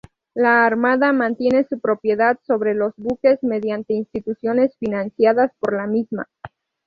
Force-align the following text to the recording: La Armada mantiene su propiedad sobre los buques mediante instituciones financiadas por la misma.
La 0.33 0.65
Armada 0.65 1.13
mantiene 1.13 1.63
su 1.67 1.79
propiedad 1.79 2.39
sobre 2.41 2.73
los 2.73 2.91
buques 2.97 3.37
mediante 3.43 3.93
instituciones 3.93 4.75
financiadas 4.79 5.51
por 5.59 5.75
la 5.77 5.85
misma. 5.85 6.25